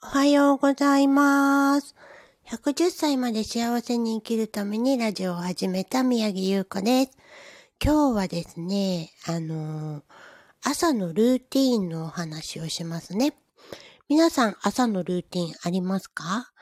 [0.00, 1.96] おはようございます。
[2.46, 7.10] 110歳まで幸せに生きるためにラジオを始めた宮城優子です。
[7.84, 10.02] 今日はですね、あのー
[10.62, 13.34] 朝のルーティーンのお話をしますね。
[14.08, 16.52] 皆さん朝のルーティーンありますか？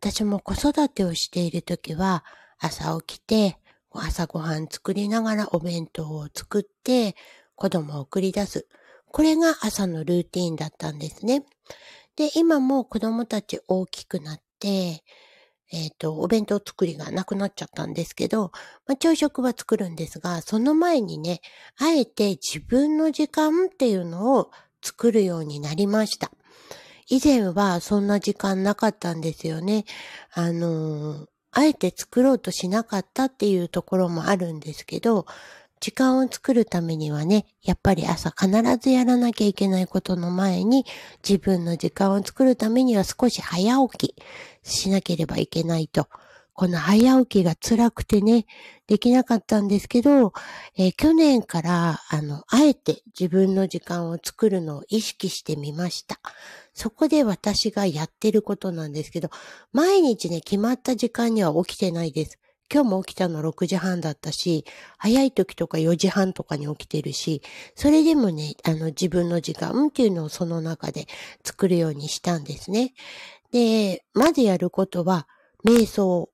[0.00, 2.24] 私も子育てをしているときは
[2.58, 3.58] 朝起きて
[3.92, 7.16] 朝ごはん作りながらお弁当を作って
[7.54, 8.66] 子供を送り出す。
[9.10, 11.44] これが朝のルーティーンだったんですね。
[12.18, 15.04] で、今も子供たち大きくなって、
[15.70, 18.50] えっ、と、お弁当作りがなくなっちゃったんですけど、
[18.88, 21.40] まあ、朝食は作るんですが、その前にね、
[21.78, 24.50] あえて自分の時間っていうのを
[24.82, 26.32] 作るようになりました。
[27.06, 29.84] 以前はそんな時間なかったんですよね。
[30.32, 35.26] あのーあえて作ろうとしなかったっていうところもあるんですけど、
[35.80, 40.84] 時間を作るためにはね、やっぱり朝必ずやらなきゃいけないことの前に、
[41.26, 44.14] 自分の時間を作るためには少し早起き
[44.62, 46.08] しなければいけないと。
[46.58, 48.44] この早起きが辛くてね、
[48.88, 50.32] できなかったんですけど、
[50.76, 56.18] えー去年から、あの、あえて自分の時間を作るのを意識してみました。
[56.74, 59.30] そこで私がやってることなんですけど、
[59.72, 62.40] 毎日ね、決まった時間には起きてないです。
[62.72, 64.64] 今日も起きたの6時半だったし、
[64.98, 67.42] 早い時とか4時半とかに起きてるし、
[67.74, 71.06] それでもね、あの自分の時間っていうのをその中で
[71.44, 72.94] 作るようにしたんですね。
[73.52, 75.26] で、まずやることは、
[75.64, 76.30] 瞑想。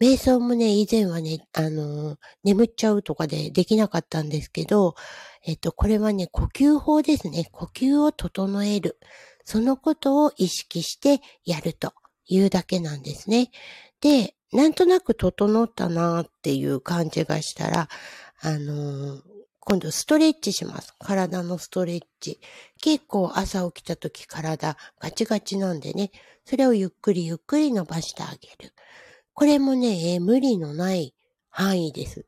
[0.00, 4.96] 瞑想もね、以前はね、あの、眠っちゃうとかでできなかったんですけど、
[5.46, 7.48] えっと、これはね、呼吸法ですね。
[7.52, 8.98] 呼吸を整える。
[9.44, 11.92] そのことを意識してやると
[12.26, 13.50] いうだけなんですね。
[14.00, 17.88] で、なんとなく整ったなーっていう感じがしたら、
[18.40, 19.20] あのー
[19.66, 20.94] 今度ストレッチします。
[20.98, 22.38] 体のストレッチ。
[22.82, 26.10] 結構朝起きた時体ガチガチなんでね、
[26.44, 28.74] それをゆっくりゆっくり伸ばしてあげる。
[29.32, 31.14] これもね、無理のない
[31.48, 32.26] 範囲です。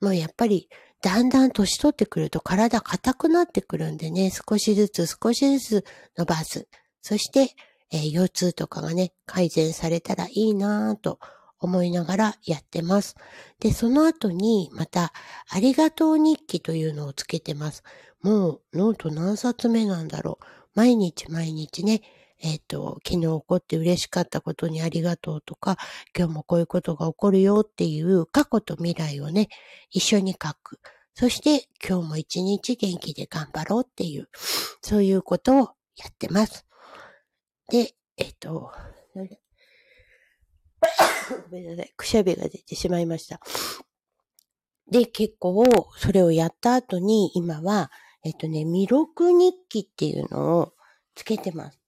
[0.00, 0.68] もうやっぱり、
[1.02, 5.84] だんだん年取ってくると体硬くなってくるんでね、少しずつ少しずつ
[6.18, 6.66] 伸ばす。
[7.00, 7.54] そして、
[7.92, 11.20] えー腰痛とかがね、改善されたらいいなぁと
[11.62, 13.14] 思いながらやってます。
[13.60, 15.12] で、その後にまた、
[15.48, 17.84] ありがとう日記というのをつけてます。
[18.20, 20.44] もう、ノート何冊目なんだろう。
[20.74, 22.02] 毎日毎日ね、
[22.40, 25.76] えっ、と、昨日起こって嬉しかったことにありがとうとか、
[26.16, 29.48] 今日もこういうことが起こるよっていう過去と未来をね、
[29.90, 30.80] 一緒に書く。
[31.14, 34.28] そして、今日も一日元気で頑張ろうっていう、
[34.82, 36.66] そういうことをやってます。
[37.70, 38.72] で、えっ、と、
[41.50, 41.92] ごめんなさい。
[41.96, 43.40] くしゃみが出てしまいました。
[44.90, 45.64] で、結構、
[45.96, 47.90] それをやった後に、今は、
[48.24, 50.72] えっとね、未録日記っていうのを
[51.14, 51.78] つけてます。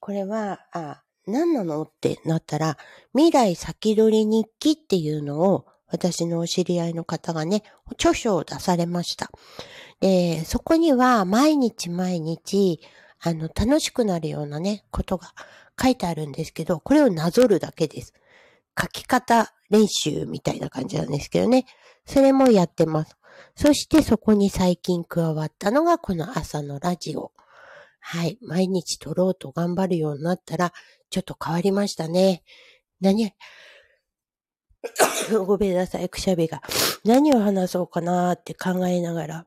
[0.00, 2.76] これは、あ、何なのってなったら、
[3.14, 7.62] 未来先取り日記っていうのを、私のお知り合いの方がね、
[7.92, 9.30] 著書を出されました。
[10.00, 12.80] で、そこには毎日毎日、
[13.20, 15.34] あの、楽しくなるようなね、ことが
[15.80, 18.14] 書いてあるんですけど、これをなぞるだけです。
[18.80, 21.66] 書き方練習みたいな感じなんですけどね。
[22.06, 23.16] それもやってます。
[23.54, 27.32] そしてそこに最近加わったのがこの朝のラジオ。
[28.00, 28.38] はい。
[28.42, 30.72] 毎日撮ろうと頑張るようになったら、
[31.10, 32.42] ちょっと変わりましたね。
[33.00, 33.32] 何？
[35.46, 36.62] ごめんなさい、くしゃみが。
[37.04, 39.44] 何を話そうかなーって考えながら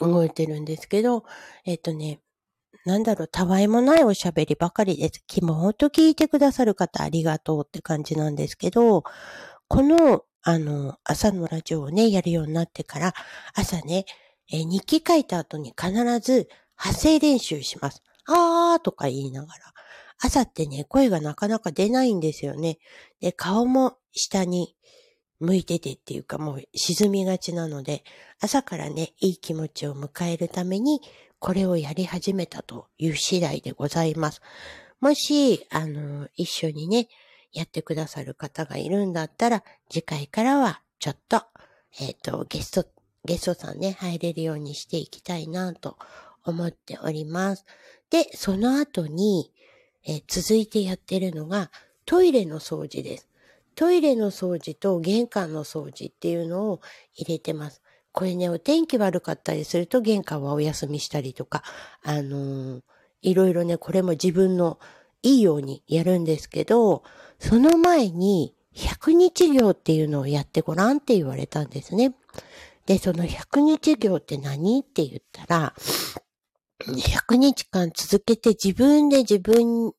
[0.00, 1.24] 動いてるんですけど、
[1.64, 2.20] えっとね、
[2.84, 5.22] なんだろう、たわいもないおしゃべりばかりです。
[5.26, 9.04] きもほんと聞いてくださる方ありがとうって感じなんですけど、
[9.68, 13.14] この、あの、朝のラジオをね、やるようになってから、
[13.54, 14.04] 朝ね、
[14.52, 18.02] えー日記書いた後に必ず発声練習します。
[18.26, 19.72] あーとか言いながら。
[20.20, 22.78] 朝ってね、声がなかなか出ないんですよね。
[23.20, 24.76] で、顔も下に
[25.42, 28.04] 向いててっていうかもう沈みがちなので、
[28.40, 31.02] 朝からね、いい気持ちを迎えるために、
[31.40, 34.40] これをやり始めたという次第でございます。
[35.00, 37.08] もし、あの、一緒にね、
[37.52, 41.42] やってくださる方がいるんだったら、次回からはちょっと、
[42.00, 42.86] えっ、と、ゲスト、
[43.24, 45.98] ゲストさんね、入れるようにしていきたいなと
[46.44, 47.66] 思っております。
[48.10, 49.52] で、その後に、
[50.06, 51.72] えー続いてやってるのが、
[52.06, 53.28] トイレの掃除です。
[53.74, 56.80] トイレの掃除と玄関の掃除っていうのを
[57.14, 57.82] 入れてます。
[58.12, 61.62] これね、お天気悪かったりすると玄関はお休みしたりとか、
[62.02, 62.82] あのー
[63.22, 64.78] いろいろね、これも自分の
[65.22, 67.04] いいようにやるんですけど、
[67.38, 72.14] その前に100日行っていうのをやってごらんって言われたんですね。
[72.86, 75.74] で、その100日行って何って言ったら、
[76.80, 79.92] 100日間続けて自分で自分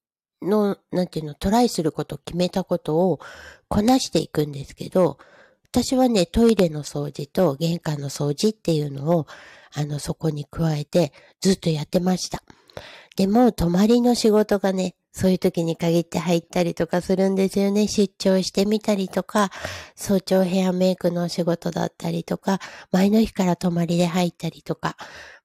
[0.43, 3.19] の、なんていうの、トライすること、決めたことを
[3.67, 5.17] こなしていくんですけど、
[5.63, 9.27] 私はね、トイレの掃除と玄関の掃除っていうのを、
[9.73, 12.43] あの、そこに加えてずっとやってました。
[13.15, 17.87] でも、泊まりの仕事がね、そういう時に限って入ったりとかするんですよね。
[17.87, 19.51] 出張してみたりとか、
[19.95, 22.59] 早朝ヘアメイクのお仕事だったりとか、
[22.91, 24.97] 前の日から泊まりで入ったりとか、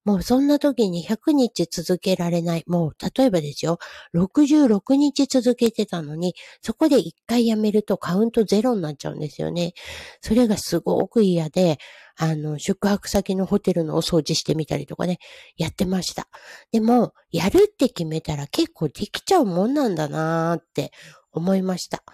[0.09, 2.65] もうそんな時に100日続けられない。
[2.67, 3.79] もう例えばですよ、
[4.15, 9.75] 66日続けてたのに、そこで1回やめるとカウントゼロになっちゃうんですよね。
[10.23, 11.79] それがすごく嫌で、
[12.17, 15.19] あの、宿泊先のホテルのお掃除してみたりとかね、
[15.57, 16.27] やってました。
[16.73, 20.93] でも、やるって決めたら結構できちゃうもんもんなんだなーって
[21.33, 22.05] 思いました。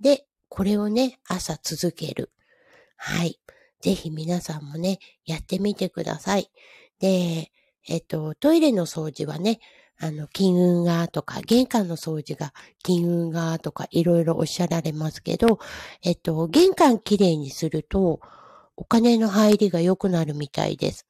[0.00, 2.32] で、これをね、朝続ける。
[2.96, 3.38] はい。
[3.80, 6.50] ぜひ皆さんもね、やってみてください。
[6.98, 7.52] で、
[7.86, 9.60] えっと、トイレの掃除はね、
[10.00, 12.52] あの、金運がとか、玄関の掃除が
[12.82, 15.60] 金運がとか、いろいろおっしゃられますけど、
[16.02, 18.20] えっと、玄関きれいにすると、
[18.76, 21.06] お金の入りが良くなるみたいです。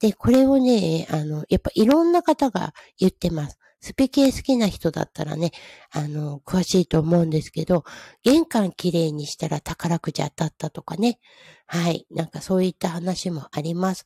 [0.00, 3.57] で、これをね、あの、やっぱいろんな方が言ってます。
[3.80, 5.52] スピ系好きな人だったらね、
[5.92, 7.84] あの、詳しいと思うんですけど、
[8.22, 11.20] 玄関きれいにしたら宝くじ当たったとかね。
[11.66, 12.06] はい。
[12.10, 14.04] なんかそういった話もあります。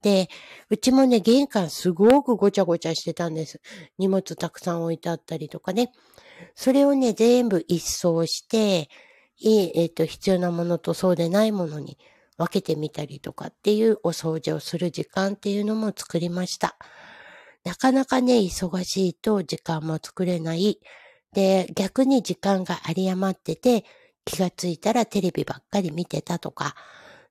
[0.00, 0.28] で、
[0.70, 3.60] うちもね、玄関すごくごちゃごちゃしてたんです。
[3.98, 5.92] 荷物たくさん置いてあったりとかね。
[6.54, 8.88] それをね、全部一掃して、
[9.38, 11.98] いい、えっ、ー、と、必要なものとそうでないものに
[12.36, 16.76] 分けてみたりとかっていうお掃除をする時間っていうのも作りました。
[17.64, 20.80] なかなかね、忙しいと時間も作れない。
[21.32, 23.84] で、逆に時間が有り余ってて、
[24.24, 26.74] 気がついたらテレビばっかり見てたとか、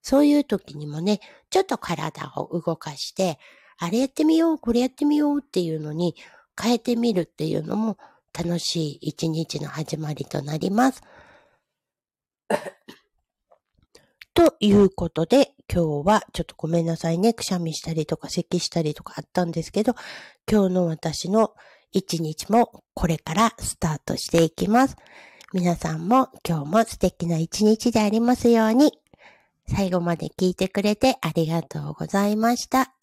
[0.02, 3.40] そういう時にもね、ちょっと体を動かして、
[3.78, 6.16] あれやってみよう、これやってみようっていうのに
[6.62, 7.98] 変えてみるっていうのも
[8.38, 11.02] 楽しい一日の始まりとなります。
[14.34, 17.34] ということで、今日はちょっとごめんなさいね。
[17.34, 19.94] くしゃみしたりとか咳したりとかあったんですけど、
[20.52, 21.54] 今日の私の
[21.92, 24.98] 一日もこれからスタートしていきます。
[25.54, 28.94] 皆さんも今日も素敵な一日でありますように。
[29.68, 32.99] 最後まで聞いてくれてありがとうございました。